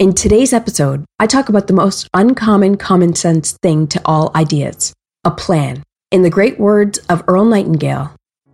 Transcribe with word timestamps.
In 0.00 0.14
today's 0.14 0.54
episode, 0.54 1.04
I 1.18 1.26
talk 1.26 1.50
about 1.50 1.66
the 1.66 1.74
most 1.74 2.08
uncommon 2.14 2.78
common 2.78 3.14
sense 3.14 3.52
thing 3.60 3.86
to 3.88 4.00
all 4.06 4.32
ideas 4.34 4.94
a 5.26 5.30
plan. 5.30 5.82
In 6.10 6.22
the 6.22 6.30
great 6.30 6.58
words 6.58 6.96
of 7.10 7.22
Earl 7.28 7.44
Nightingale, 7.44 8.10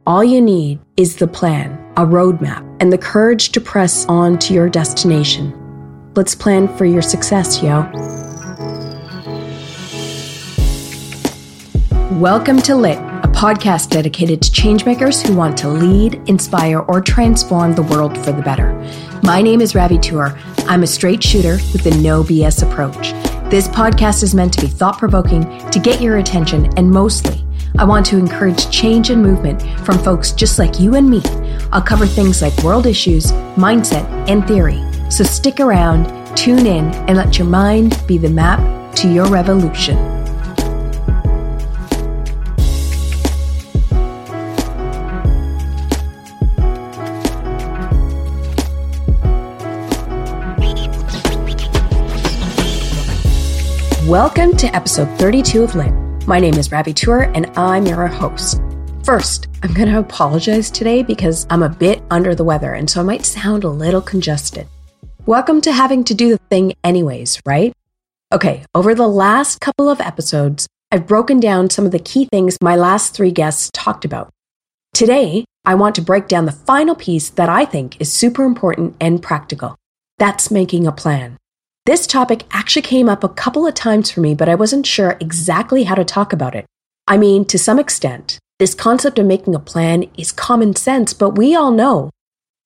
all 0.08 0.24
you 0.24 0.40
need 0.40 0.80
is 0.96 1.14
the 1.14 1.28
plan, 1.28 1.70
a 1.96 2.04
roadmap, 2.04 2.66
and 2.80 2.92
the 2.92 2.98
courage 2.98 3.50
to 3.50 3.60
press 3.60 4.04
on 4.06 4.40
to 4.40 4.54
your 4.54 4.68
destination. 4.68 5.54
Let's 6.16 6.34
plan 6.34 6.66
for 6.76 6.84
your 6.84 7.00
success, 7.00 7.62
yo. 7.62 7.82
Welcome 12.18 12.58
to 12.62 12.74
Lit, 12.74 12.98
podcast 13.36 13.90
dedicated 13.90 14.40
to 14.40 14.50
changemakers 14.50 15.24
who 15.24 15.36
want 15.36 15.58
to 15.58 15.68
lead, 15.68 16.14
inspire, 16.26 16.78
or 16.78 17.02
transform 17.02 17.74
the 17.74 17.82
world 17.82 18.16
for 18.24 18.32
the 18.32 18.40
better. 18.40 18.72
My 19.22 19.42
name 19.42 19.60
is 19.60 19.74
Ravi 19.74 19.98
Tour. 19.98 20.38
I'm 20.60 20.82
a 20.82 20.86
straight 20.86 21.22
shooter 21.22 21.58
with 21.74 21.84
the 21.84 21.94
no 21.98 22.24
BS 22.24 22.66
approach. 22.66 23.12
This 23.50 23.68
podcast 23.68 24.22
is 24.22 24.34
meant 24.34 24.54
to 24.54 24.62
be 24.62 24.68
thought 24.68 24.98
provoking, 24.98 25.44
to 25.70 25.78
get 25.78 26.00
your 26.00 26.16
attention, 26.16 26.72
and 26.78 26.90
mostly, 26.90 27.44
I 27.78 27.84
want 27.84 28.06
to 28.06 28.16
encourage 28.16 28.70
change 28.70 29.10
and 29.10 29.22
movement 29.22 29.60
from 29.84 29.98
folks 29.98 30.32
just 30.32 30.58
like 30.58 30.80
you 30.80 30.94
and 30.94 31.10
me. 31.10 31.20
I'll 31.72 31.82
cover 31.82 32.06
things 32.06 32.40
like 32.40 32.56
world 32.62 32.86
issues, 32.86 33.32
mindset, 33.54 34.06
and 34.30 34.48
theory. 34.48 34.82
So 35.10 35.24
stick 35.24 35.60
around, 35.60 36.06
tune 36.38 36.64
in, 36.64 36.86
and 37.06 37.18
let 37.18 37.36
your 37.36 37.48
mind 37.48 38.02
be 38.06 38.16
the 38.16 38.30
map 38.30 38.94
to 38.96 39.12
your 39.12 39.26
revolution. 39.26 40.15
Welcome 54.06 54.56
to 54.58 54.68
episode 54.68 55.08
32 55.18 55.64
of 55.64 55.74
Lit. 55.74 55.92
My 56.28 56.38
name 56.38 56.54
is 56.54 56.70
Ravi 56.70 56.92
Tour 56.92 57.22
and 57.34 57.46
I'm 57.58 57.84
your 57.86 58.06
host. 58.06 58.62
First, 59.02 59.48
I'm 59.64 59.74
going 59.74 59.88
to 59.88 59.98
apologize 59.98 60.70
today 60.70 61.02
because 61.02 61.44
I'm 61.50 61.64
a 61.64 61.68
bit 61.68 62.04
under 62.08 62.32
the 62.32 62.44
weather 62.44 62.74
and 62.74 62.88
so 62.88 63.00
I 63.00 63.02
might 63.02 63.26
sound 63.26 63.64
a 63.64 63.68
little 63.68 64.00
congested. 64.00 64.68
Welcome 65.26 65.60
to 65.62 65.72
having 65.72 66.04
to 66.04 66.14
do 66.14 66.28
the 66.28 66.38
thing 66.50 66.74
anyways, 66.84 67.40
right? 67.44 67.72
Okay, 68.32 68.64
over 68.76 68.94
the 68.94 69.08
last 69.08 69.60
couple 69.60 69.90
of 69.90 70.00
episodes, 70.00 70.68
I've 70.92 71.08
broken 71.08 71.40
down 71.40 71.68
some 71.68 71.84
of 71.84 71.90
the 71.90 71.98
key 71.98 72.28
things 72.30 72.58
my 72.62 72.76
last 72.76 73.12
three 73.12 73.32
guests 73.32 73.72
talked 73.72 74.04
about. 74.04 74.30
Today, 74.94 75.44
I 75.64 75.74
want 75.74 75.96
to 75.96 76.00
break 76.00 76.28
down 76.28 76.46
the 76.46 76.52
final 76.52 76.94
piece 76.94 77.28
that 77.30 77.48
I 77.48 77.64
think 77.64 78.00
is 78.00 78.12
super 78.12 78.44
important 78.44 78.94
and 79.00 79.20
practical. 79.20 79.74
That's 80.18 80.48
making 80.48 80.86
a 80.86 80.92
plan. 80.92 81.38
This 81.86 82.04
topic 82.04 82.42
actually 82.50 82.82
came 82.82 83.08
up 83.08 83.22
a 83.22 83.28
couple 83.28 83.64
of 83.64 83.74
times 83.74 84.10
for 84.10 84.20
me, 84.20 84.34
but 84.34 84.48
I 84.48 84.56
wasn't 84.56 84.86
sure 84.86 85.16
exactly 85.20 85.84
how 85.84 85.94
to 85.94 86.04
talk 86.04 86.32
about 86.32 86.56
it. 86.56 86.66
I 87.06 87.16
mean, 87.16 87.44
to 87.44 87.60
some 87.60 87.78
extent, 87.78 88.40
this 88.58 88.74
concept 88.74 89.20
of 89.20 89.26
making 89.26 89.54
a 89.54 89.60
plan 89.60 90.06
is 90.18 90.32
common 90.32 90.74
sense, 90.74 91.12
but 91.12 91.38
we 91.38 91.54
all 91.54 91.70
know 91.70 92.10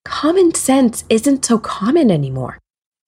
common 0.05 0.55
sense 0.55 1.03
isn't 1.07 1.45
so 1.45 1.59
common 1.59 2.09
anymore. 2.09 2.57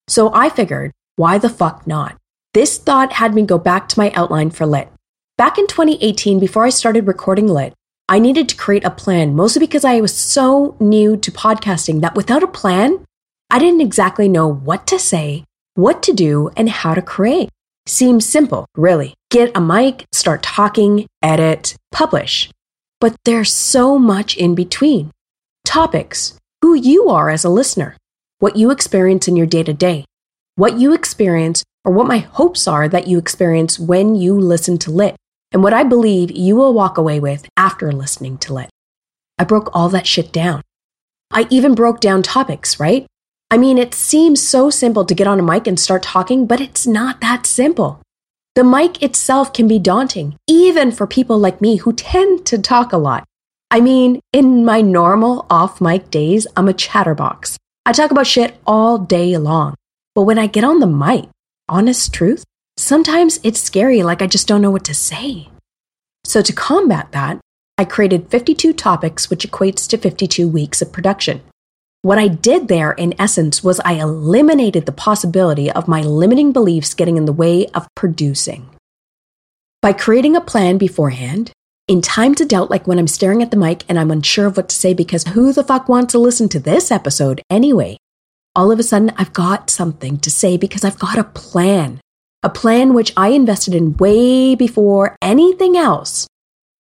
So 0.08 0.32
I 0.36 0.50
figured, 0.50 0.92
why 1.16 1.40
the 1.40 1.50
fuck 1.50 1.88
not? 1.88 2.16
This 2.54 2.78
thought 2.78 3.14
had 3.14 3.34
me 3.34 3.42
go 3.42 3.58
back 3.58 3.90
to 3.90 4.00
my 4.00 4.12
outline 4.12 4.52
for 4.52 4.68
Lit. 4.68 4.90
Back 5.40 5.58
in 5.58 5.66
2018, 5.66 6.40
before 6.40 6.64
I 6.64 6.70
started 6.70 7.08
recording 7.08 7.48
Lit, 7.48 7.74
I 8.08 8.20
needed 8.20 8.48
to 8.50 8.56
create 8.56 8.86
a 8.86 8.92
plan, 8.92 9.34
mostly 9.34 9.62
because 9.62 9.84
I 9.84 10.00
was 10.00 10.16
so 10.16 10.78
new 10.80 11.18
to 11.18 11.32
podcasting 11.32 12.02
that 12.02 12.14
without 12.14 12.44
a 12.44 12.48
plan, 12.48 13.04
I 13.50 13.58
didn't 13.58 13.82
exactly 13.82 14.30
know 14.30 14.48
what 14.48 14.86
to 14.88 15.00
say, 15.00 15.46
what 15.76 16.04
to 16.04 16.14
do 16.14 16.50
and 16.56 16.70
how 16.70 16.94
to 16.94 17.02
create. 17.02 17.50
Seems 17.86 18.26
simple, 18.26 18.66
really. 18.76 19.14
Get 19.30 19.56
a 19.56 19.62
mic, 19.62 20.06
start 20.12 20.44
talking, 20.44 21.08
edit, 21.22 21.76
publish. 21.92 22.50
But 23.00 23.16
there's 23.26 23.52
so 23.52 24.00
much 24.00 24.38
in 24.38 24.56
between. 24.56 25.12
Topics, 25.66 26.38
who 26.62 26.76
you 26.76 27.10
are 27.10 27.30
as 27.30 27.44
a 27.44 27.50
listener, 27.50 27.98
what 28.40 28.56
you 28.56 28.72
experience 28.72 29.28
in 29.28 29.36
your 29.36 29.48
day 29.48 29.64
to 29.64 29.74
day, 29.74 30.06
what 30.56 30.78
you 30.78 30.94
experience, 30.94 31.64
or 31.84 31.92
what 31.92 32.08
my 32.08 32.20
hopes 32.20 32.68
are 32.68 32.88
that 32.88 33.08
you 33.08 33.18
experience 33.18 33.80
when 33.80 34.16
you 34.16 34.40
listen 34.40 34.78
to 34.78 34.92
Lit, 34.92 35.16
and 35.52 35.64
what 35.64 35.74
I 35.74 35.84
believe 35.84 36.32
you 36.32 36.56
will 36.56 36.74
walk 36.74 36.98
away 36.98 37.20
with 37.20 37.48
after 37.58 37.92
listening 37.92 38.38
to 38.40 38.54
Lit. 38.54 38.70
I 39.38 39.44
broke 39.44 39.70
all 39.74 39.90
that 39.90 40.08
shit 40.08 40.32
down. 40.32 40.62
I 41.32 41.48
even 41.50 41.76
broke 41.76 42.00
down 42.00 42.22
topics, 42.22 42.80
right? 42.80 43.06
I 43.54 43.58
mean, 43.58 43.78
it 43.78 43.94
seems 43.94 44.42
so 44.42 44.72
simple 44.72 45.06
to 45.06 45.14
get 45.14 45.28
on 45.28 45.40
a 45.40 45.44
mic 45.44 45.68
and 45.68 45.80
start 45.80 46.02
talking, 46.02 46.48
but 46.48 46.60
it's 46.60 46.88
not 46.88 47.22
that 47.22 47.46
simple. 47.46 48.02
The 48.56 48.64
mic 48.64 49.04
itself 49.04 49.54
can 49.54 49.68
be 49.68 49.78
daunting, 49.78 50.38
even 50.48 50.92
for 50.92 51.06
people 51.06 51.38
like 51.38 51.62
me 51.62 51.76
who 51.76 51.94
tend 51.94 52.48
to 52.48 52.58
talk 52.58 52.92
a 52.92 52.98
lot. 52.98 53.26
I 53.70 53.80
mean, 53.80 54.22
in 54.32 54.66
my 54.66 54.82
normal 54.82 55.46
off 55.52 55.80
mic 55.80 56.10
days, 56.10 56.48
I'm 56.58 56.68
a 56.68 56.74
chatterbox. 56.74 57.60
I 57.86 57.92
talk 57.92 58.10
about 58.10 58.26
shit 58.26 58.58
all 58.66 58.98
day 58.98 59.38
long. 59.38 59.76
But 60.16 60.24
when 60.24 60.40
I 60.40 60.48
get 60.48 60.64
on 60.64 60.80
the 60.80 60.88
mic, 60.88 61.30
honest 61.70 62.12
truth, 62.12 62.44
sometimes 62.78 63.40
it's 63.44 63.62
scary, 63.62 64.02
like 64.02 64.24
I 64.24 64.26
just 64.26 64.48
don't 64.48 64.64
know 64.64 64.72
what 64.72 64.86
to 64.86 64.96
say. 64.96 65.50
So, 66.24 66.42
to 66.42 66.54
combat 66.54 67.12
that, 67.12 67.40
I 67.78 67.86
created 67.86 68.32
52 68.32 68.74
topics, 68.74 69.30
which 69.30 69.48
equates 69.48 69.88
to 69.90 69.98
52 70.00 70.48
weeks 70.48 70.82
of 70.82 70.92
production. 70.92 71.44
What 72.04 72.20
I 72.20 72.28
did 72.28 72.68
there, 72.68 72.92
in 72.92 73.16
essence, 73.18 73.64
was 73.64 73.80
I 73.80 73.94
eliminated 73.94 74.86
the 74.86 74.92
possibility 74.92 75.72
of 75.72 75.88
my 75.88 76.02
limiting 76.02 76.52
beliefs 76.52 76.94
getting 76.94 77.16
in 77.16 77.24
the 77.24 77.32
way 77.32 77.68
of 77.68 77.88
producing. 77.96 78.70
By 79.82 79.94
creating 79.94 80.36
a 80.36 80.42
plan 80.42 80.78
beforehand, 80.78 81.54
in 81.88 82.02
times 82.02 82.42
of 82.42 82.50
doubt, 82.50 82.70
like 82.70 82.88
when 82.88 83.00
I'm 83.00 83.08
staring 83.08 83.42
at 83.42 83.52
the 83.52 83.58
mic 83.58 83.86
and 83.88 83.98
I'm 83.98 84.12
unsure 84.12 84.48
of 84.48 84.58
what 84.58 84.68
to 84.68 84.76
say 84.76 84.94
because 84.94 85.24
who 85.28 85.54
the 85.54 85.64
fuck 85.64 85.88
wants 85.88 86.12
to 86.12 86.20
listen 86.20 86.50
to 86.50 86.60
this 86.60 86.92
episode 86.92 87.42
anyway? 87.50 87.96
All 88.54 88.70
of 88.70 88.80
a 88.80 88.84
sudden, 88.84 89.14
I've 89.18 89.32
got 89.32 89.70
something 89.70 90.18
to 90.20 90.30
say 90.30 90.58
because 90.58 90.84
I've 90.84 91.00
got 91.00 91.18
a 91.18 91.24
plan. 91.24 92.02
A 92.44 92.50
plan 92.50 92.94
which 92.94 93.14
I 93.16 93.30
invested 93.30 93.74
in 93.74 93.96
way 93.96 94.56
before 94.56 95.16
anything 95.22 95.78
else. 95.78 96.28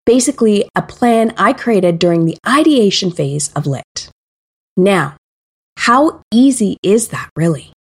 Basically, 0.03 0.67
a 0.75 0.81
plan 0.81 1.35
I 1.37 1.53
created 1.53 1.99
during 1.99 2.25
the 2.25 2.39
ideation 2.47 3.11
phase 3.11 3.51
of 3.55 3.67
Lit. 3.67 4.09
Now, 4.77 5.15
how 5.77 6.21
easy 6.31 6.77
is 6.83 7.09
that 7.09 7.29
really? 7.35 7.73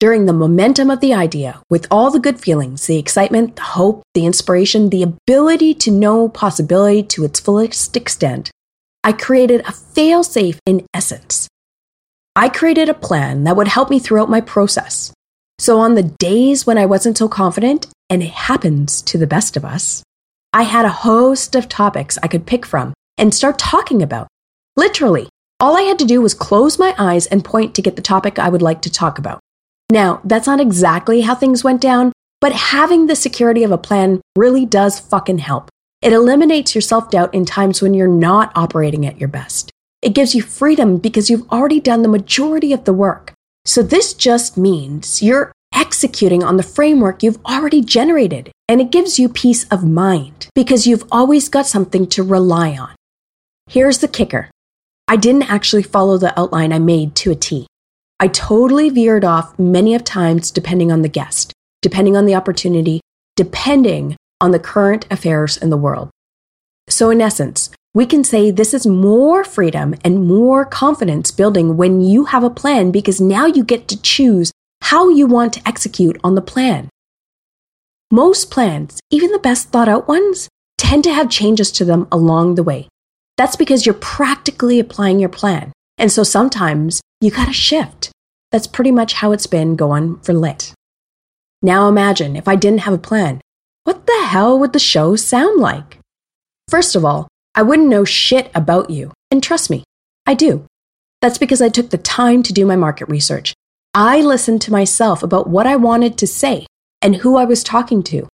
During 0.00 0.26
the 0.26 0.32
momentum 0.32 0.90
of 0.90 1.00
the 1.00 1.14
idea, 1.14 1.62
with 1.70 1.86
all 1.90 2.10
the 2.10 2.18
good 2.18 2.40
feelings, 2.40 2.86
the 2.86 2.98
excitement, 2.98 3.56
the 3.56 3.62
hope, 3.62 4.02
the 4.12 4.26
inspiration, 4.26 4.90
the 4.90 5.02
ability 5.02 5.72
to 5.74 5.90
know 5.90 6.28
possibility 6.28 7.02
to 7.04 7.24
its 7.24 7.40
fullest 7.40 7.96
extent, 7.96 8.50
I 9.02 9.12
created 9.12 9.62
a 9.62 9.72
fail-safe 9.72 10.58
in 10.66 10.84
essence. 10.92 11.48
I 12.36 12.48
created 12.48 12.88
a 12.88 12.94
plan 12.94 13.44
that 13.44 13.56
would 13.56 13.68
help 13.68 13.88
me 13.88 13.98
throughout 13.98 14.28
my 14.28 14.40
process. 14.40 15.12
So 15.58 15.78
on 15.78 15.94
the 15.94 16.02
days 16.02 16.66
when 16.66 16.76
I 16.76 16.86
wasn't 16.86 17.16
so 17.16 17.28
confident, 17.28 17.86
and 18.10 18.22
it 18.22 18.30
happens 18.30 19.00
to 19.02 19.16
the 19.16 19.26
best 19.26 19.56
of 19.56 19.64
us, 19.64 20.02
I 20.52 20.64
had 20.64 20.84
a 20.84 20.90
host 20.90 21.54
of 21.54 21.68
topics 21.68 22.18
I 22.22 22.28
could 22.28 22.46
pick 22.46 22.66
from 22.66 22.92
and 23.16 23.32
start 23.32 23.58
talking 23.58 24.02
about. 24.02 24.28
Literally, 24.76 25.28
all 25.60 25.76
I 25.76 25.82
had 25.82 25.98
to 26.00 26.04
do 26.04 26.20
was 26.20 26.34
close 26.34 26.78
my 26.78 26.94
eyes 26.98 27.26
and 27.26 27.44
point 27.44 27.74
to 27.74 27.82
get 27.82 27.96
the 27.96 28.02
topic 28.02 28.38
I 28.38 28.48
would 28.48 28.62
like 28.62 28.82
to 28.82 28.90
talk 28.90 29.18
about. 29.18 29.40
Now, 29.90 30.20
that's 30.24 30.46
not 30.46 30.60
exactly 30.60 31.20
how 31.22 31.34
things 31.34 31.62
went 31.62 31.80
down, 31.80 32.12
but 32.40 32.52
having 32.52 33.06
the 33.06 33.16
security 33.16 33.62
of 33.62 33.70
a 33.70 33.78
plan 33.78 34.20
really 34.36 34.66
does 34.66 34.98
fucking 34.98 35.38
help. 35.38 35.70
It 36.02 36.12
eliminates 36.12 36.74
your 36.74 36.82
self 36.82 37.10
doubt 37.10 37.32
in 37.34 37.44
times 37.44 37.80
when 37.80 37.94
you're 37.94 38.08
not 38.08 38.52
operating 38.54 39.06
at 39.06 39.18
your 39.18 39.28
best. 39.28 39.70
It 40.02 40.14
gives 40.14 40.34
you 40.34 40.42
freedom 40.42 40.98
because 40.98 41.30
you've 41.30 41.48
already 41.50 41.80
done 41.80 42.02
the 42.02 42.08
majority 42.08 42.72
of 42.72 42.84
the 42.84 42.92
work. 42.92 43.32
So, 43.64 43.82
this 43.82 44.12
just 44.12 44.58
means 44.58 45.22
you're 45.22 45.52
executing 45.74 46.44
on 46.44 46.56
the 46.56 46.62
framework 46.62 47.22
you've 47.22 47.44
already 47.46 47.80
generated, 47.80 48.52
and 48.68 48.80
it 48.80 48.90
gives 48.90 49.18
you 49.18 49.28
peace 49.28 49.64
of 49.70 49.84
mind 49.84 50.48
because 50.54 50.86
you've 50.86 51.04
always 51.10 51.48
got 51.48 51.66
something 51.66 52.06
to 52.08 52.22
rely 52.22 52.76
on. 52.76 52.94
Here's 53.68 53.98
the 53.98 54.08
kicker 54.08 54.50
I 55.06 55.16
didn't 55.16 55.50
actually 55.50 55.82
follow 55.82 56.16
the 56.16 56.38
outline 56.38 56.72
I 56.72 56.78
made 56.78 57.14
to 57.16 57.30
a 57.30 57.34
T. 57.34 57.66
I 58.18 58.28
totally 58.28 58.88
veered 58.88 59.24
off 59.24 59.58
many 59.58 59.94
of 59.94 60.02
times 60.02 60.50
depending 60.50 60.90
on 60.90 61.02
the 61.02 61.08
guest, 61.08 61.52
depending 61.82 62.16
on 62.16 62.24
the 62.24 62.34
opportunity, 62.34 63.00
depending 63.36 64.16
on 64.40 64.52
the 64.52 64.58
current 64.58 65.06
affairs 65.10 65.56
in 65.56 65.68
the 65.70 65.76
world. 65.76 66.10
So, 66.88 67.10
in 67.10 67.20
essence, 67.20 67.70
we 67.92 68.06
can 68.06 68.24
say 68.24 68.50
this 68.50 68.72
is 68.72 68.86
more 68.86 69.44
freedom 69.44 69.94
and 70.04 70.26
more 70.26 70.64
confidence 70.64 71.30
building 71.30 71.76
when 71.76 72.00
you 72.00 72.26
have 72.26 72.42
a 72.42 72.50
plan 72.50 72.90
because 72.90 73.20
now 73.20 73.46
you 73.46 73.62
get 73.62 73.88
to 73.88 74.00
choose 74.00 74.52
how 74.82 75.08
you 75.08 75.26
want 75.26 75.52
to 75.54 75.68
execute 75.68 76.18
on 76.24 76.34
the 76.34 76.42
plan. 76.42 76.88
Most 78.10 78.50
plans, 78.50 79.00
even 79.10 79.32
the 79.32 79.38
best 79.38 79.68
thought 79.68 79.88
out 79.88 80.08
ones, 80.08 80.48
tend 80.78 81.04
to 81.04 81.12
have 81.12 81.28
changes 81.30 81.70
to 81.72 81.84
them 81.84 82.08
along 82.10 82.54
the 82.54 82.62
way. 82.62 82.88
That's 83.36 83.56
because 83.56 83.84
you're 83.84 83.94
practically 83.94 84.78
applying 84.78 85.18
your 85.18 85.28
plan. 85.28 85.72
And 85.98 86.10
so 86.10 86.22
sometimes 86.22 87.00
you 87.20 87.30
got 87.30 87.46
to 87.46 87.52
shift. 87.52 88.10
that's 88.52 88.66
pretty 88.68 88.92
much 88.92 89.14
how 89.14 89.32
it's 89.32 89.48
been 89.48 89.74
going 89.74 90.16
for 90.20 90.32
lit. 90.32 90.72
Now 91.60 91.88
imagine 91.88 92.36
if 92.36 92.46
I 92.46 92.54
didn't 92.54 92.80
have 92.86 92.94
a 92.94 92.98
plan. 92.98 93.40
What 93.82 94.06
the 94.06 94.26
hell 94.26 94.58
would 94.58 94.72
the 94.72 94.78
show 94.78 95.16
sound 95.16 95.60
like? 95.60 95.98
First 96.68 96.94
of 96.94 97.04
all, 97.04 97.26
I 97.54 97.62
wouldn't 97.62 97.88
know 97.88 98.04
shit 98.04 98.50
about 98.54 98.90
you. 98.90 99.12
And 99.30 99.42
trust 99.42 99.70
me, 99.70 99.82
I 100.26 100.34
do. 100.34 100.66
That's 101.20 101.38
because 101.38 101.60
I 101.62 101.68
took 101.68 101.90
the 101.90 101.98
time 101.98 102.42
to 102.44 102.52
do 102.52 102.64
my 102.64 102.76
market 102.76 103.08
research. 103.08 103.54
I 103.94 104.20
listened 104.20 104.60
to 104.62 104.72
myself 104.72 105.22
about 105.22 105.48
what 105.48 105.66
I 105.66 105.76
wanted 105.76 106.18
to 106.18 106.26
say 106.26 106.66
and 107.02 107.16
who 107.16 107.36
I 107.36 107.44
was 107.44 107.64
talking 107.64 108.02
to. 108.04 108.28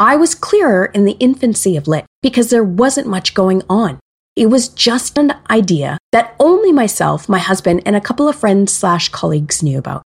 I 0.00 0.14
was 0.14 0.36
clearer 0.36 0.86
in 0.86 1.06
the 1.06 1.16
infancy 1.18 1.76
of 1.76 1.88
Lit 1.88 2.06
because 2.22 2.50
there 2.50 2.62
wasn't 2.62 3.08
much 3.08 3.34
going 3.34 3.62
on. 3.68 3.98
It 4.36 4.46
was 4.46 4.68
just 4.68 5.18
an 5.18 5.34
idea 5.50 5.98
that 6.12 6.36
only 6.38 6.70
myself, 6.70 7.28
my 7.28 7.40
husband, 7.40 7.82
and 7.84 7.96
a 7.96 8.00
couple 8.00 8.28
of 8.28 8.36
friends 8.36 8.72
slash 8.72 9.08
colleagues 9.08 9.60
knew 9.60 9.76
about. 9.76 10.04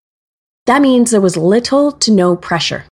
That 0.66 0.82
means 0.82 1.12
there 1.12 1.20
was 1.20 1.36
little 1.36 1.92
to 1.92 2.10
no 2.10 2.38
pressure. 2.38 2.86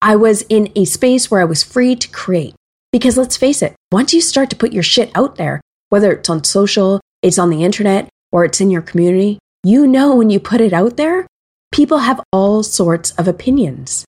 I 0.00 0.14
was 0.14 0.42
in 0.42 0.70
a 0.76 0.84
space 0.84 1.28
where 1.28 1.40
I 1.40 1.44
was 1.44 1.64
free 1.64 1.96
to 1.96 2.08
create. 2.08 2.54
Because 2.92 3.16
let's 3.16 3.36
face 3.36 3.60
it, 3.60 3.74
once 3.90 4.14
you 4.14 4.20
start 4.20 4.48
to 4.50 4.56
put 4.56 4.72
your 4.72 4.84
shit 4.84 5.10
out 5.16 5.34
there, 5.34 5.60
whether 5.88 6.12
it's 6.12 6.30
on 6.30 6.44
social, 6.44 7.00
it's 7.20 7.38
on 7.38 7.50
the 7.50 7.64
internet, 7.64 8.08
or 8.30 8.44
it's 8.44 8.60
in 8.60 8.70
your 8.70 8.82
community, 8.82 9.40
you 9.64 9.88
know 9.88 10.14
when 10.14 10.30
you 10.30 10.38
put 10.38 10.60
it 10.60 10.72
out 10.72 10.96
there, 10.96 11.26
people 11.72 11.98
have 11.98 12.22
all 12.32 12.62
sorts 12.62 13.10
of 13.12 13.26
opinions. 13.26 14.04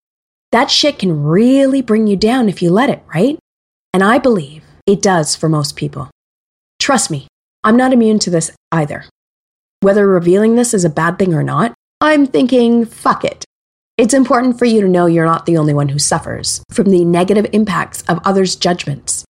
That 0.52 0.70
shit 0.70 0.98
can 0.98 1.22
really 1.25 1.82
bring 1.82 2.06
you 2.06 2.16
down 2.16 2.48
if 2.48 2.62
you 2.62 2.70
let 2.70 2.90
it, 2.90 3.02
right? 3.12 3.38
And 3.93 4.02
I 4.02 4.19
believe 4.19 4.62
it 4.87 5.02
does 5.02 5.34
for 5.34 5.48
most 5.48 5.76
people. 5.76 6.10
Trust 6.78 7.10
me, 7.10 7.26
I'm 7.64 7.76
not 7.76 7.93
immune 7.93 8.19
to 8.20 8.31
this 8.31 8.52
either. 8.70 9.06
Whether 9.81 10.06
revealing 10.06 10.54
this 10.54 10.72
is 10.72 10.84
a 10.84 10.90
bad 10.90 11.19
thing 11.19 11.34
or 11.34 11.43
not, 11.43 11.75
I'm 12.00 12.26
thinking, 12.26 12.84
fuck 12.84 13.25
it. 13.25 13.44
It's 13.98 14.14
important 14.14 14.58
for 14.58 14.66
you 14.66 14.82
to 14.82 14.88
know 14.88 15.06
you're 15.06 15.25
not 15.25 15.46
the 15.46 15.56
only 15.56 15.72
one 15.72 15.88
who 15.88 15.98
suffers 15.98 16.62
from 16.70 16.90
the 16.90 17.04
negative 17.04 17.46
impacts 17.52 18.02
of 18.02 18.20
others' 18.25 18.54
judgments. 18.54 19.25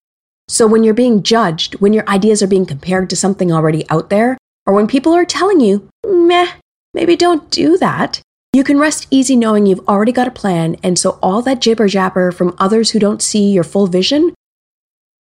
So 0.48 0.66
when 0.66 0.84
you're 0.84 0.94
being 0.94 1.22
judged, 1.22 1.74
when 1.80 1.92
your 1.92 2.08
ideas 2.08 2.42
are 2.42 2.48
being 2.48 2.66
compared 2.66 3.08
to 3.10 3.16
something 3.16 3.52
already 3.52 3.88
out 3.90 4.10
there, 4.10 4.36
or 4.66 4.74
when 4.74 4.88
people 4.88 5.14
are 5.14 5.24
telling 5.24 5.60
you, 5.60 5.88
meh, 6.04 6.52
maybe 6.94 7.16
don't 7.16 7.48
do 7.50 7.78
that, 7.78 8.20
you 8.56 8.64
can 8.64 8.78
rest 8.78 9.06
easy 9.10 9.36
knowing 9.36 9.66
you've 9.66 9.86
already 9.86 10.12
got 10.12 10.26
a 10.26 10.30
plan, 10.30 10.76
and 10.82 10.98
so 10.98 11.18
all 11.22 11.42
that 11.42 11.60
jibber 11.60 11.88
jabber 11.88 12.32
from 12.32 12.56
others 12.56 12.90
who 12.90 12.98
don't 12.98 13.20
see 13.20 13.52
your 13.52 13.62
full 13.62 13.86
vision, 13.86 14.32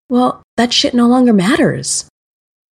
well, 0.08 0.42
that 0.56 0.72
shit 0.72 0.94
no 0.94 1.06
longer 1.06 1.34
matters. 1.34 2.08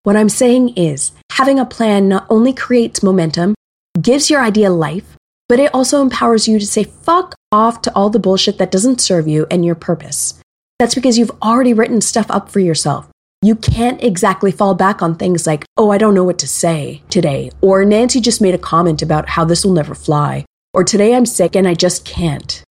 What 0.04 0.14
I'm 0.14 0.28
saying 0.28 0.74
is, 0.76 1.10
having 1.32 1.58
a 1.58 1.66
plan 1.66 2.06
not 2.06 2.28
only 2.30 2.52
creates 2.52 3.02
momentum, 3.02 3.56
gives 4.00 4.30
your 4.30 4.40
idea 4.40 4.70
life, 4.70 5.16
but 5.48 5.58
it 5.58 5.74
also 5.74 6.00
empowers 6.00 6.46
you 6.46 6.60
to 6.60 6.66
say 6.66 6.84
fuck 6.84 7.34
off 7.50 7.82
to 7.82 7.92
all 7.96 8.08
the 8.08 8.20
bullshit 8.20 8.58
that 8.58 8.70
doesn't 8.70 9.00
serve 9.00 9.26
you 9.26 9.48
and 9.50 9.64
your 9.64 9.74
purpose. 9.74 10.40
That's 10.78 10.94
because 10.94 11.18
you've 11.18 11.42
already 11.42 11.74
written 11.74 12.00
stuff 12.00 12.30
up 12.30 12.48
for 12.48 12.60
yourself. 12.60 13.10
You 13.44 13.56
can't 13.56 14.00
exactly 14.00 14.52
fall 14.52 14.76
back 14.76 15.02
on 15.02 15.16
things 15.16 15.44
like, 15.44 15.64
oh, 15.76 15.90
I 15.90 15.98
don't 15.98 16.14
know 16.14 16.22
what 16.22 16.38
to 16.38 16.46
say 16.46 17.02
today, 17.10 17.50
or 17.60 17.84
Nancy 17.84 18.20
just 18.20 18.40
made 18.40 18.54
a 18.54 18.58
comment 18.58 19.02
about 19.02 19.28
how 19.28 19.44
this 19.44 19.64
will 19.64 19.72
never 19.72 19.96
fly, 19.96 20.44
or 20.72 20.84
today 20.84 21.14
I'm 21.14 21.26
sick 21.26 21.54
and 21.54 21.68
I 21.68 21.74
just 21.74 22.04
can't. 22.04 22.62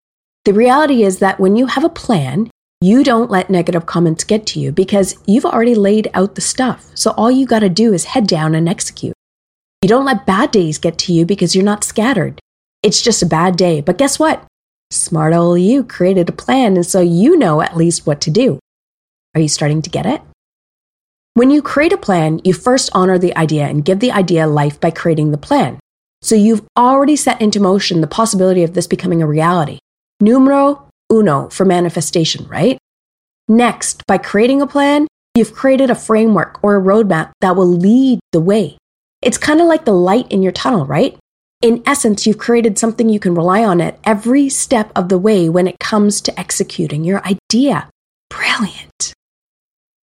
The 0.44 0.54
reality 0.54 1.02
is 1.02 1.18
that 1.18 1.38
when 1.38 1.56
you 1.56 1.66
have 1.66 1.84
a 1.84 1.88
plan, 1.88 2.50
you 2.80 3.04
don't 3.04 3.30
let 3.30 3.50
negative 3.50 3.84
comments 3.84 4.24
get 4.24 4.46
to 4.46 4.60
you 4.60 4.72
because 4.72 5.18
you've 5.26 5.44
already 5.44 5.74
laid 5.74 6.10
out 6.14 6.34
the 6.34 6.40
stuff. 6.40 6.90
So 6.94 7.10
all 7.10 7.30
you 7.30 7.44
got 7.44 7.58
to 7.58 7.68
do 7.68 7.92
is 7.92 8.04
head 8.04 8.26
down 8.26 8.54
and 8.54 8.68
execute. 8.68 9.14
You 9.82 9.88
don't 9.88 10.06
let 10.06 10.26
bad 10.26 10.50
days 10.50 10.78
get 10.78 10.98
to 10.98 11.12
you 11.12 11.26
because 11.26 11.54
you're 11.54 11.64
not 11.64 11.84
scattered. 11.84 12.40
It's 12.82 13.02
just 13.02 13.22
a 13.22 13.26
bad 13.26 13.56
day. 13.56 13.82
But 13.82 13.98
guess 13.98 14.18
what? 14.18 14.46
Smart 14.90 15.34
old 15.34 15.60
you 15.60 15.84
created 15.84 16.28
a 16.28 16.32
plan, 16.32 16.76
and 16.76 16.86
so 16.86 17.00
you 17.00 17.36
know 17.36 17.60
at 17.60 17.76
least 17.76 18.06
what 18.06 18.20
to 18.22 18.30
do. 18.30 18.58
Are 19.34 19.40
you 19.40 19.48
starting 19.48 19.82
to 19.82 19.90
get 19.90 20.06
it? 20.06 20.22
When 21.34 21.50
you 21.50 21.62
create 21.62 21.92
a 21.92 21.98
plan, 21.98 22.40
you 22.44 22.52
first 22.54 22.90
honor 22.92 23.18
the 23.18 23.36
idea 23.36 23.66
and 23.66 23.84
give 23.84 24.00
the 24.00 24.10
idea 24.10 24.46
life 24.46 24.80
by 24.80 24.90
creating 24.90 25.30
the 25.30 25.38
plan. 25.38 25.78
So 26.22 26.34
you've 26.34 26.66
already 26.76 27.16
set 27.16 27.40
into 27.40 27.60
motion 27.60 28.00
the 28.00 28.06
possibility 28.06 28.62
of 28.62 28.74
this 28.74 28.86
becoming 28.86 29.22
a 29.22 29.26
reality. 29.26 29.78
Numero 30.20 30.88
uno 31.10 31.48
for 31.48 31.64
manifestation, 31.64 32.46
right? 32.46 32.78
Next, 33.48 34.06
by 34.06 34.18
creating 34.18 34.62
a 34.62 34.66
plan, 34.66 35.06
you've 35.34 35.54
created 35.54 35.90
a 35.90 35.94
framework 35.94 36.62
or 36.62 36.76
a 36.76 36.82
roadmap 36.82 37.32
that 37.40 37.56
will 37.56 37.66
lead 37.66 38.20
the 38.32 38.40
way. 38.40 38.76
It's 39.22 39.38
kind 39.38 39.60
of 39.60 39.66
like 39.66 39.84
the 39.84 39.92
light 39.92 40.30
in 40.30 40.42
your 40.42 40.52
tunnel, 40.52 40.86
right? 40.86 41.18
In 41.62 41.82
essence, 41.86 42.26
you've 42.26 42.38
created 42.38 42.78
something 42.78 43.08
you 43.08 43.20
can 43.20 43.34
rely 43.34 43.64
on 43.64 43.80
at 43.80 43.98
every 44.04 44.48
step 44.48 44.92
of 44.96 45.08
the 45.08 45.18
way 45.18 45.48
when 45.48 45.66
it 45.66 45.78
comes 45.78 46.20
to 46.22 46.40
executing 46.40 47.04
your 47.04 47.22
idea. 47.26 47.90
Brilliant. 48.30 49.12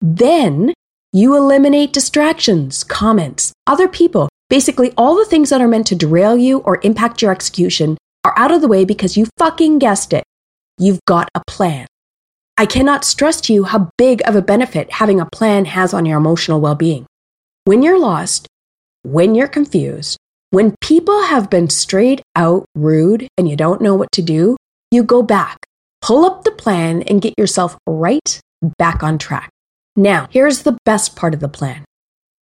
Then 0.01 0.73
you 1.11 1.35
eliminate 1.35 1.93
distractions, 1.93 2.83
comments, 2.83 3.53
other 3.65 3.87
people. 3.87 4.29
Basically, 4.49 4.94
all 4.97 5.15
the 5.15 5.25
things 5.25 5.49
that 5.49 5.61
are 5.61 5.67
meant 5.67 5.88
to 5.88 5.95
derail 5.95 6.38
you 6.38 6.59
or 6.59 6.79
impact 6.83 7.21
your 7.21 7.31
execution 7.31 7.97
are 8.23 8.33
out 8.38 8.51
of 8.51 8.61
the 8.61 8.67
way 8.67 8.85
because 8.85 9.17
you 9.17 9.27
fucking 9.38 9.79
guessed 9.79 10.13
it. 10.13 10.23
You've 10.77 11.03
got 11.05 11.29
a 11.35 11.41
plan. 11.47 11.88
I 12.57 12.65
cannot 12.65 13.03
stress 13.03 13.41
to 13.41 13.53
you 13.53 13.65
how 13.65 13.89
big 13.97 14.21
of 14.25 14.35
a 14.35 14.41
benefit 14.41 14.91
having 14.91 15.19
a 15.19 15.25
plan 15.25 15.65
has 15.65 15.94
on 15.94 16.05
your 16.05 16.17
emotional 16.17 16.61
well 16.61 16.75
being. 16.75 17.05
When 17.65 17.81
you're 17.81 17.99
lost, 17.99 18.47
when 19.03 19.35
you're 19.35 19.47
confused, 19.47 20.17
when 20.51 20.75
people 20.81 21.23
have 21.23 21.50
been 21.50 21.69
straight 21.69 22.21
out 22.35 22.65
rude 22.73 23.27
and 23.38 23.50
you 23.50 23.55
don't 23.55 23.81
know 23.81 23.95
what 23.95 24.11
to 24.13 24.21
do, 24.21 24.55
you 24.91 25.03
go 25.03 25.21
back, 25.21 25.65
pull 26.01 26.25
up 26.25 26.43
the 26.43 26.51
plan, 26.51 27.01
and 27.03 27.21
get 27.21 27.33
yourself 27.38 27.77
right 27.85 28.39
back 28.77 29.03
on 29.03 29.17
track. 29.17 29.50
Now, 29.95 30.27
here's 30.31 30.63
the 30.63 30.77
best 30.85 31.15
part 31.15 31.33
of 31.33 31.41
the 31.41 31.50
plan. 31.50 31.83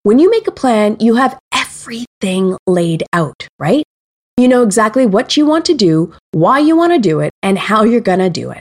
When 0.03 0.19
you 0.19 0.31
make 0.31 0.49
a 0.49 0.53
plan, 0.53 0.97
you 0.99 1.15
have 1.15 1.39
everything 1.83 2.57
laid 2.67 3.03
out, 3.13 3.49
right? 3.59 3.85
You 4.37 4.47
know 4.47 4.63
exactly 4.63 5.05
what 5.05 5.37
you 5.37 5.45
want 5.45 5.65
to 5.67 5.75
do, 5.75 6.15
why 6.31 6.61
you 6.61 6.77
want 6.77 6.93
to 6.93 6.99
do 6.99 7.19
it, 7.21 7.33
and 7.43 7.59
how 7.59 7.83
you're 7.83 8.01
going 8.01 8.21
to 8.21 8.31
do 8.31 8.51
it. 8.51 8.61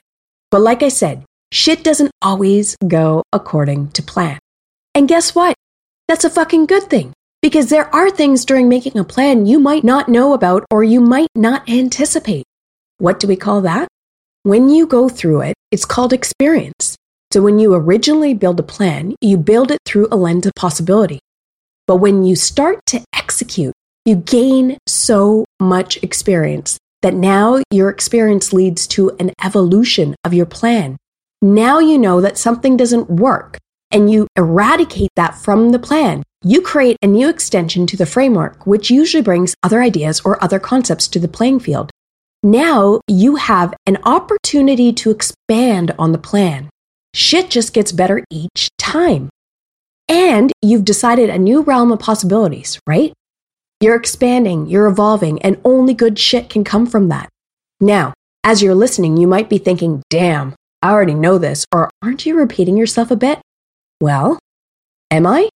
But 0.50 0.62
like 0.62 0.82
I 0.82 0.90
said, 0.90 1.24
shit 1.52 1.84
doesn't 1.84 2.12
always 2.22 2.76
go 2.88 3.22
according 3.32 3.92
to 3.92 4.02
plan. 4.02 4.40
And 4.96 5.08
guess 5.08 5.36
what? 5.36 5.56
That's 6.08 6.26
a 6.26 6.30
fucking 6.32 6.66
good 6.66 6.90
thing. 6.90 7.14
Because 7.44 7.70
there 7.70 7.94
are 7.96 8.10
things 8.10 8.44
during 8.44 8.68
making 8.68 8.98
a 8.98 9.04
plan 9.04 9.46
you 9.46 9.60
might 9.60 9.84
not 9.84 10.10
know 10.10 10.34
about 10.34 10.66
or 10.72 10.84
you 10.84 11.00
might 11.00 11.30
not 11.36 11.70
anticipate. 11.70 12.46
What 12.98 13.20
do 13.20 13.28
we 13.28 13.36
call 13.36 13.62
that? 13.62 13.88
When 14.44 14.70
you 14.70 14.88
go 14.88 15.10
through 15.10 15.42
it, 15.42 15.56
it's 15.72 15.86
called 15.86 16.12
experience. 16.12 16.96
So 17.32 17.42
when 17.42 17.60
you 17.60 17.74
originally 17.74 18.34
build 18.34 18.60
a 18.60 18.64
plan, 18.64 19.16
you 19.22 19.38
build 19.38 19.72
it 19.72 19.80
through 19.86 20.08
a 20.12 20.16
lens 20.16 20.46
of 20.46 20.54
possibility. 20.56 21.20
But 21.88 21.98
when 21.98 22.24
you 22.24 22.36
start 22.36 22.80
to 22.88 23.04
execute, 23.32 23.74
you 24.04 24.16
gain 24.18 24.78
so 24.90 25.46
much 25.62 25.96
experience 26.04 26.78
that 27.02 27.14
now 27.14 27.64
your 27.72 27.90
experience 27.90 28.52
leads 28.52 28.86
to 28.88 29.10
an 29.22 29.32
evolution 29.42 30.14
of 30.26 30.34
your 30.34 30.46
plan. 30.46 30.98
Now 31.42 31.80
you 31.80 31.98
know 31.98 32.20
that 32.20 32.38
something 32.38 32.76
doesn't 32.76 33.10
work 33.10 33.58
and 33.90 34.12
you 34.12 34.28
eradicate 34.36 35.12
that 35.16 35.36
from 35.36 35.70
the 35.70 35.80
plan. 35.80 36.24
You 36.44 36.62
create 36.62 36.98
a 37.02 37.08
new 37.08 37.30
extension 37.30 37.88
to 37.88 37.96
the 37.96 38.06
framework, 38.06 38.68
which 38.68 38.92
usually 38.92 39.24
brings 39.24 39.56
other 39.64 39.82
ideas 39.82 40.22
or 40.26 40.44
other 40.44 40.60
concepts 40.60 41.08
to 41.08 41.20
the 41.20 41.30
playing 41.30 41.62
field. 41.62 41.90
Now 42.44 43.00
you 43.08 43.38
have 43.38 43.74
an 43.86 43.98
opportunity 44.04 44.92
to 44.92 45.10
expand 45.10 45.96
on 45.98 46.12
the 46.12 46.18
plan. 46.18 46.70
Shit 47.14 47.50
just 47.50 47.74
gets 47.74 47.94
better 47.94 48.26
each 48.30 48.68
time. 48.78 49.30
And 50.10 50.52
you've 50.62 50.84
decided 50.84 51.30
a 51.30 51.38
new 51.38 51.62
realm 51.62 51.94
of 51.94 52.00
possibilities, 52.00 52.78
right? 52.86 53.14
You're 53.82 53.96
expanding, 53.96 54.68
you're 54.68 54.86
evolving, 54.86 55.42
and 55.42 55.60
only 55.66 55.96
good 55.96 56.20
shit 56.20 56.52
can 56.52 56.64
come 56.64 56.86
from 56.86 57.10
that. 57.10 57.30
Now, 57.80 58.14
as 58.44 58.62
you're 58.62 58.76
listening, 58.76 59.18
you 59.18 59.26
might 59.26 59.50
be 59.50 59.58
thinking, 59.58 60.04
damn, 60.12 60.54
I 60.84 60.92
already 60.92 61.16
know 61.16 61.40
this, 61.40 61.66
or 61.74 61.90
aren't 62.04 62.28
you 62.28 62.38
repeating 62.38 62.78
yourself 62.78 63.10
a 63.10 63.16
bit? 63.16 63.42
Well, 64.00 64.38
am 65.10 65.26
I? 65.26 65.50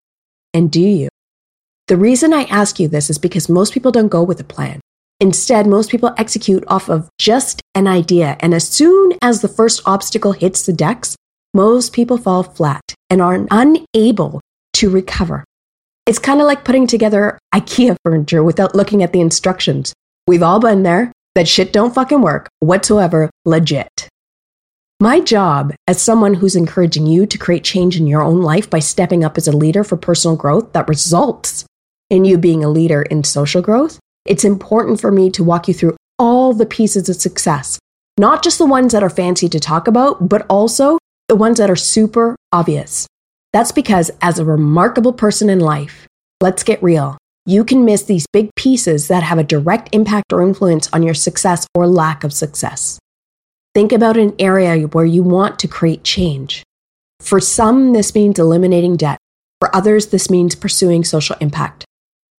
And 0.53 0.72
do 0.72 0.80
you? 0.80 1.10
The 1.89 1.98
reason 1.98 2.34
I 2.34 2.44
ask 2.44 2.80
you 2.80 2.88
this 2.88 3.10
is 3.10 3.18
because 3.18 3.50
most 3.50 3.74
people 3.74 3.92
don't 3.92 4.08
go 4.08 4.24
with 4.24 4.39
a 4.39 4.46
plan. 4.46 4.80
Instead, 5.20 5.68
most 5.68 5.92
people 5.92 6.13
execute 6.18 6.63
off 6.70 6.89
of 6.89 7.10
just 7.20 7.62
an 7.75 7.88
idea. 7.88 8.38
And 8.39 8.53
as 8.53 8.65
soon 8.65 9.18
as 9.22 9.42
the 9.42 9.50
first 9.50 9.82
obstacle 9.86 10.32
hits 10.32 10.65
the 10.65 10.72
decks, 10.72 11.18
most 11.53 11.92
people 11.92 12.18
fall 12.18 12.44
flat 12.44 12.84
and 13.10 13.22
are 13.22 13.46
unable 13.51 14.39
to 14.74 14.89
recover. 14.89 15.44
It's 16.05 16.19
kind 16.19 16.41
of 16.41 16.48
like 16.48 16.65
putting 16.65 16.88
together 16.88 17.39
IKEA 17.53 17.95
furniture 18.03 18.43
without 18.43 18.75
looking 18.75 19.03
at 19.03 19.13
the 19.13 19.22
instructions. 19.22 19.93
We've 20.27 20.43
all 20.43 20.60
been 20.60 20.83
there. 20.83 21.12
That 21.36 21.48
shit 21.48 21.74
don't 21.74 21.95
fucking 21.95 22.22
work 22.22 22.48
whatsoever, 22.60 23.29
legit. 23.45 24.07
My 25.00 25.19
job 25.19 25.74
as 25.88 26.01
someone 26.01 26.36
who's 26.36 26.55
encouraging 26.55 27.07
you 27.07 27.25
to 27.25 27.38
create 27.38 27.63
change 27.63 27.98
in 27.98 28.07
your 28.07 28.22
own 28.22 28.41
life 28.41 28.69
by 28.69 28.79
stepping 28.79 29.24
up 29.24 29.38
as 29.38 29.48
a 29.48 29.57
leader 29.57 29.83
for 29.83 29.98
personal 29.98 30.38
growth 30.38 30.74
that 30.74 30.88
results 30.88 31.65
in 32.10 32.25
you 32.25 32.38
being 32.38 32.63
a 32.63 32.69
leader 32.69 33.01
in 33.01 33.24
social 33.24 33.62
growth 33.62 34.00
it's 34.25 34.45
important 34.45 35.01
for 35.01 35.12
me 35.12 35.29
to 35.31 35.43
walk 35.43 35.67
you 35.67 35.74
through 35.74 35.98
all 36.17 36.53
the 36.53 36.65
pieces 36.65 37.10
of 37.10 37.15
success, 37.17 37.77
not 38.17 38.43
just 38.43 38.57
the 38.57 38.65
ones 38.65 38.93
that 38.93 39.03
are 39.03 39.10
fancy 39.10 39.50
to 39.50 39.60
talk 39.60 39.88
about, 39.88 40.29
but 40.29 40.45
also 40.50 40.98
the 41.27 41.36
ones 41.36 41.57
that 41.57 41.69
are 41.69 41.75
super 41.75 42.36
obvious. 42.51 43.05
That's 43.53 43.72
because 43.72 44.10
as 44.22 44.39
a 44.39 44.45
remarkable 44.45 45.13
person 45.13 45.50
in 45.50 45.60
life, 45.60 46.07
let's 46.41 46.63
get 46.63 46.81
real. 46.81 47.17
You 47.45 47.63
can 47.63 47.86
miss 47.86 48.03
these 48.03 48.25
big 48.33 48.50
pieces 48.55 49.10
that 49.10 49.22
have 49.22 49.38
a 49.38 49.43
direct 49.43 49.89
impact 49.93 50.33
or 50.33 50.41
influence 50.41 50.89
on 50.91 51.03
your 51.03 51.13
success 51.13 51.67
or 51.75 51.88
lack 51.88 52.24
of 52.24 52.33
success. 52.33 52.98
Think 53.75 53.91
about 53.91 54.17
an 54.17 54.33
area 54.39 54.88
where 54.88 55.05
you 55.05 55.24
want 55.24 55.60
to 55.60 55.67
create 55.67 56.03
change. 56.03 56.63
For 57.19 57.39
some, 57.39 57.93
this 57.93 58.15
means 58.15 58.39
eliminating 58.39 58.98
debt. 58.98 59.19
For 59.60 59.75
others, 59.75 60.07
this 60.07 60.29
means 60.29 60.55
pursuing 60.55 61.03
social 61.03 61.36
impact. 61.39 61.86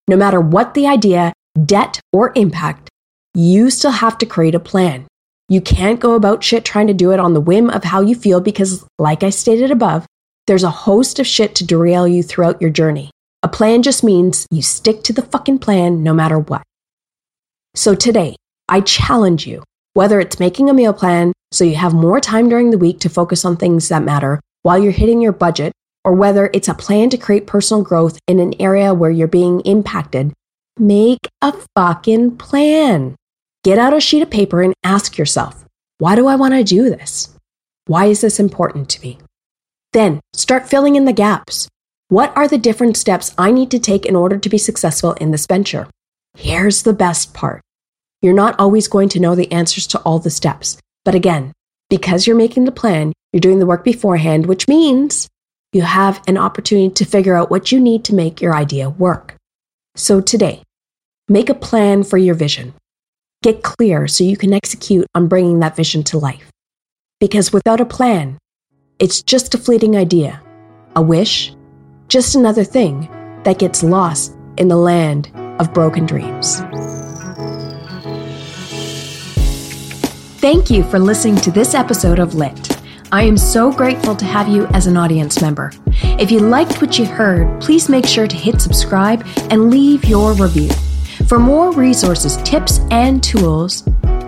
No 0.07 0.17
matter 0.17 0.41
what 0.41 0.73
the 0.73 0.85
idea, 0.85 1.33
debt, 1.65 1.99
or 2.11 2.33
impact, 2.35 2.89
you 3.33 3.69
still 3.69 3.91
have 3.91 4.17
to 4.19 4.25
create 4.25 4.55
a 4.55 4.59
plan. 4.59 5.07
You 5.49 5.61
can't 5.61 5.99
go 5.99 6.13
about 6.13 6.43
shit 6.43 6.65
trying 6.65 6.87
to 6.87 6.93
do 6.93 7.11
it 7.11 7.19
on 7.19 7.33
the 7.33 7.41
whim 7.41 7.69
of 7.69 7.83
how 7.83 8.01
you 8.01 8.15
feel 8.15 8.41
because, 8.41 8.85
like 8.97 9.23
I 9.23 9.29
stated 9.29 9.71
above, 9.71 10.05
there's 10.47 10.63
a 10.63 10.69
host 10.69 11.19
of 11.19 11.27
shit 11.27 11.55
to 11.55 11.65
derail 11.65 12.07
you 12.07 12.21
throughout 12.21 12.61
your 12.61 12.69
journey. 12.69 13.09
A 13.43 13.47
plan 13.47 13.83
just 13.83 14.03
means 14.03 14.45
you 14.51 14.61
stick 14.61 15.03
to 15.03 15.13
the 15.13 15.21
fucking 15.21 15.59
plan 15.59 16.03
no 16.03 16.13
matter 16.13 16.39
what. 16.39 16.63
So 17.75 17.95
today, 17.95 18.35
I 18.69 18.81
challenge 18.81 19.45
you, 19.45 19.63
whether 19.93 20.19
it's 20.19 20.39
making 20.39 20.69
a 20.69 20.73
meal 20.73 20.93
plan 20.93 21.33
so 21.51 21.63
you 21.63 21.75
have 21.75 21.93
more 21.93 22.19
time 22.19 22.49
during 22.49 22.71
the 22.71 22.77
week 22.77 22.99
to 23.01 23.09
focus 23.09 23.45
on 23.45 23.57
things 23.57 23.89
that 23.89 24.03
matter 24.03 24.39
while 24.63 24.77
you're 24.79 24.91
hitting 24.91 25.21
your 25.21 25.31
budget, 25.31 25.71
or 26.03 26.13
whether 26.13 26.49
it's 26.53 26.67
a 26.67 26.73
plan 26.73 27.09
to 27.11 27.17
create 27.17 27.47
personal 27.47 27.83
growth 27.83 28.17
in 28.27 28.39
an 28.39 28.53
area 28.59 28.93
where 28.93 29.11
you're 29.11 29.27
being 29.27 29.59
impacted, 29.61 30.33
make 30.77 31.27
a 31.41 31.53
fucking 31.75 32.37
plan. 32.37 33.15
Get 33.63 33.79
out 33.79 33.93
a 33.93 33.99
sheet 33.99 34.21
of 34.21 34.29
paper 34.29 34.61
and 34.61 34.73
ask 34.83 35.17
yourself, 35.17 35.65
why 35.97 36.15
do 36.15 36.27
I 36.27 36.35
want 36.35 36.53
to 36.53 36.63
do 36.63 36.89
this? 36.89 37.35
Why 37.85 38.05
is 38.05 38.21
this 38.21 38.39
important 38.39 38.89
to 38.89 39.01
me? 39.01 39.19
Then 39.95 40.19
start 40.33 40.67
filling 40.67 40.97
in 40.97 41.05
the 41.05 41.13
gaps. 41.13 41.69
What 42.09 42.35
are 42.35 42.49
the 42.49 42.57
different 42.57 42.97
steps 42.97 43.33
I 43.37 43.49
need 43.49 43.71
to 43.71 43.79
take 43.79 44.05
in 44.05 44.13
order 44.13 44.37
to 44.37 44.49
be 44.49 44.57
successful 44.57 45.13
in 45.13 45.31
this 45.31 45.45
venture? 45.47 45.87
Here's 46.37 46.83
the 46.83 46.91
best 46.91 47.33
part. 47.33 47.61
You're 48.21 48.33
not 48.33 48.59
always 48.59 48.89
going 48.89 49.07
to 49.07 49.21
know 49.21 49.35
the 49.35 49.49
answers 49.53 49.87
to 49.87 49.99
all 49.99 50.19
the 50.19 50.29
steps. 50.29 50.77
But 51.05 51.15
again, 51.15 51.53
because 51.89 52.27
you're 52.27 52.35
making 52.35 52.65
the 52.65 52.73
plan, 52.73 53.13
you're 53.31 53.39
doing 53.39 53.59
the 53.59 53.65
work 53.65 53.85
beforehand, 53.85 54.47
which 54.47 54.67
means 54.67 55.29
you 55.71 55.83
have 55.83 56.21
an 56.27 56.37
opportunity 56.37 56.93
to 56.95 57.05
figure 57.05 57.33
out 57.33 57.49
what 57.49 57.71
you 57.71 57.79
need 57.79 58.03
to 58.03 58.15
make 58.15 58.41
your 58.41 58.53
idea 58.53 58.89
work. 58.89 59.37
So 59.95 60.19
today, 60.19 60.61
make 61.29 61.49
a 61.49 61.53
plan 61.53 62.03
for 62.03 62.17
your 62.17 62.35
vision. 62.35 62.73
Get 63.43 63.63
clear 63.63 64.09
so 64.09 64.25
you 64.25 64.35
can 64.35 64.51
execute 64.51 65.07
on 65.15 65.29
bringing 65.29 65.61
that 65.61 65.77
vision 65.77 66.03
to 66.05 66.17
life. 66.17 66.51
Because 67.21 67.53
without 67.53 67.79
a 67.79 67.85
plan, 67.85 68.39
it's 68.99 69.21
just 69.21 69.53
a 69.53 69.57
fleeting 69.57 69.97
idea, 69.97 70.41
a 70.95 71.01
wish, 71.01 71.53
just 72.07 72.35
another 72.35 72.63
thing 72.63 73.09
that 73.43 73.59
gets 73.59 73.83
lost 73.83 74.33
in 74.57 74.69
the 74.69 74.77
land 74.77 75.29
of 75.59 75.73
broken 75.73 76.05
dreams. 76.05 76.61
Thank 80.39 80.69
you 80.69 80.83
for 80.83 80.99
listening 80.99 81.35
to 81.37 81.49
this 81.51 81.73
episode 81.73 82.19
of 82.19 82.35
Lit. 82.35 82.71
I 83.11 83.23
am 83.23 83.37
so 83.37 83.71
grateful 83.71 84.15
to 84.15 84.25
have 84.25 84.47
you 84.47 84.67
as 84.67 84.85
an 84.87 84.95
audience 84.95 85.41
member. 85.41 85.71
If 86.17 86.31
you 86.31 86.39
liked 86.39 86.79
what 86.81 86.97
you 86.97 87.03
heard, 87.05 87.61
please 87.61 87.89
make 87.89 88.05
sure 88.05 88.27
to 88.27 88.35
hit 88.35 88.61
subscribe 88.61 89.25
and 89.49 89.69
leave 89.69 90.05
your 90.05 90.33
review. 90.33 90.69
For 91.27 91.39
more 91.39 91.71
resources, 91.71 92.37
tips, 92.43 92.79
and 92.91 93.23
tools, 93.23 93.83